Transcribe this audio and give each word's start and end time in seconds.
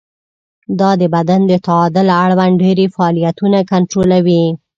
دا 0.79 0.89
د 1.01 1.03
بدن 1.15 1.41
د 1.47 1.53
تعادل 1.67 2.07
اړوند 2.23 2.55
ډېری 2.63 2.85
فعالیتونه 2.95 3.57
کنټرولوي. 3.71 4.43